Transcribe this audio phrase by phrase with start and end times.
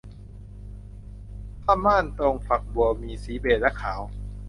[1.63, 4.01] ผ้าม่านตรงฝักบัวมีสีเบจและขาว